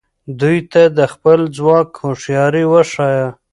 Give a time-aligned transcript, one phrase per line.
[0.39, 3.27] دوی ته د خپل ځواک هوښیاري وښایه.